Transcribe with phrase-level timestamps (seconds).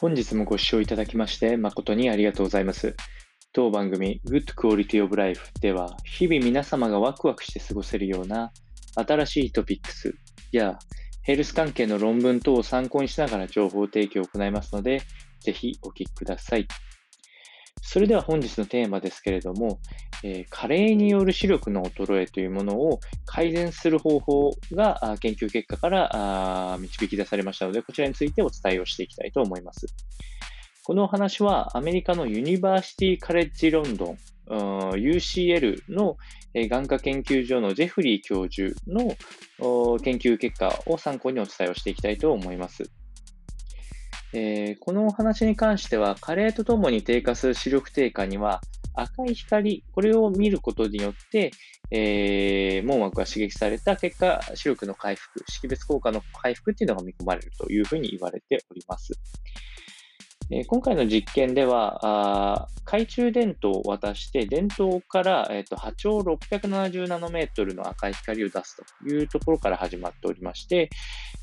[0.00, 2.96] 本日もご視聴いただきまして誠にありがとうございます。
[3.52, 8.52] 当番組 Good Quality of Life では日々皆様がワクワクして過ごせるような
[8.96, 10.14] 新しいトピックス
[10.50, 10.78] や
[11.22, 15.00] ヘルス関係の論文等を参考にしながら情報提供を行いますので、
[15.40, 16.68] ぜひお聞きください。
[17.80, 19.78] それでは本日のテーマですけれども、
[20.26, 29.86] え、加齢による視力の衰えというものを改善する方法が研究結果から導き出されましたので、こちらについてお伝えをしていきたいと思います。
[30.82, 36.16] このお話はアメリカのユニバーシティカレッジロンドン UCL の
[36.54, 39.16] 眼科研究所のジェフリー教授の
[39.98, 42.90] 研究結果を参考にお伝えをしていきたいと思います。
[44.32, 48.60] えー、このお話に関しては、加齢とともに低下する視力低下には、
[48.94, 51.50] 赤い光、これを見ることによって、
[51.90, 59.12] えー、網膜が刺激された結果、視力の回復、識別効果の回復っていうのが見込まれるというふうに言われております。
[60.50, 70.90] えー、今回の実験では、懐中電灯を渡して、電灯から、えーと、波長670ナノメートルの赤い光を出すというところから始まっておりまして、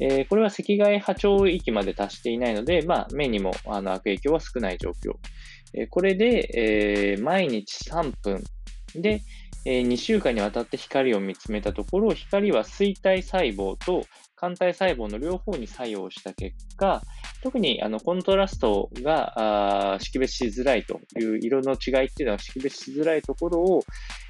[0.00, 5.16] えー、これは赤外波長域まで達していないので、まあ、目にもあの悪影響は少ない状況。
[5.74, 8.44] えー、これで、えー、毎日3分
[8.94, 9.22] で、
[9.64, 14.04] え2週間にわたって光を見つめたところ、光は錐体細胞と
[14.38, 17.02] 肝体細胞の両方に作用した結果、
[17.42, 23.84] 特にあのコントラストがあ識別しづらいという色の違いっていうのは識別しづらいところを、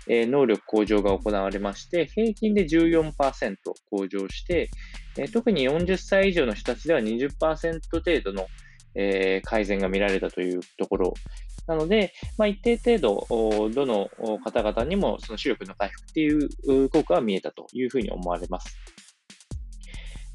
[0.09, 3.57] え、能力向上が行われまして、平均で14%
[3.91, 4.71] 向上して、
[5.17, 8.47] え、特に40歳以上の人たちでは20%程度の、
[8.95, 11.15] え、改善が見られたというところ。
[11.67, 14.11] なので、まあ、一定程度、どの
[14.43, 18.77] 方々にもその視力の回復っていう効果は見えたというふうに思われます。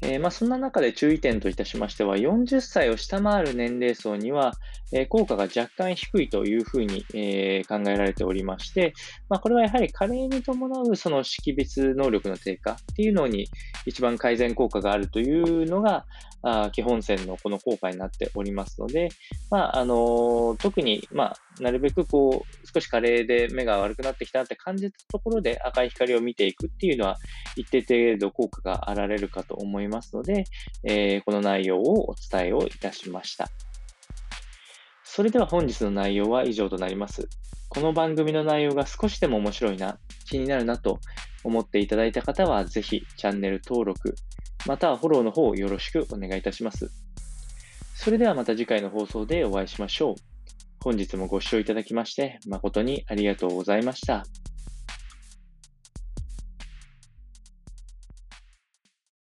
[0.02, 4.52] えー、まあ、そんな中で注意点といたしましては、40歳を下回る年齢層には、
[4.92, 8.92] えー、効果が若干低いというふうに、えー、考えられておりまして、
[9.28, 13.48] まあ、これはやはり加齢に伴うその識別能力の低下っていうのに
[13.86, 16.04] 一番改善効果があるというのが、
[16.42, 19.08] あ基本線のこの効果になっておりますので、
[19.50, 27.16] まあ、あの特に、まあ、なるべくこう、少し加齢で目が悪くなってきたって感じたところで赤い光を見ていくっていうのは、
[27.56, 30.44] 一定程度効果があられるかと思いますので、
[30.84, 33.48] えー、この内容をお伝えをいたしました。
[35.04, 37.28] それでは本日の内容は以上となります。
[37.68, 39.98] この番組の内容が少しでも面白いな、
[40.28, 40.98] 気になるなと
[41.44, 44.14] 思っていただいた方は、ぜひチャンネル登録、
[44.66, 46.90] またはフォローの方よろしくお願いいたします。
[47.94, 50.33] それではまた次回の放送でお会いしましょう。
[50.84, 54.26] 本日もご視聴いただきまして誠にありがとうございました。